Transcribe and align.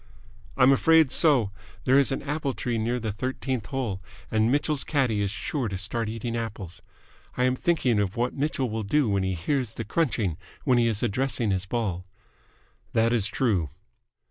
"I'm 0.57 0.71
afraid 0.71 1.11
so. 1.11 1.51
There 1.83 1.99
is 1.99 2.11
an 2.11 2.23
apple 2.23 2.53
tree 2.55 2.79
near 2.79 2.99
the 2.99 3.11
thirteenth 3.11 3.67
hole, 3.67 4.01
and 4.31 4.51
Mitchell's 4.51 4.83
caddie 4.83 5.21
is 5.21 5.29
sure 5.29 5.67
to 5.67 5.77
start 5.77 6.09
eating 6.09 6.35
apples. 6.35 6.81
I 7.37 7.43
am 7.43 7.55
thinking 7.55 7.99
of 7.99 8.15
what 8.15 8.33
Mitchell 8.33 8.67
will 8.67 8.81
do 8.81 9.07
when 9.07 9.21
he 9.21 9.35
hears 9.35 9.75
the 9.75 9.85
crunching 9.85 10.37
when 10.63 10.79
he 10.79 10.87
is 10.87 11.03
addressing 11.03 11.51
his 11.51 11.67
ball." 11.67 12.07
"That 12.93 13.13
is 13.13 13.27
true." 13.27 13.69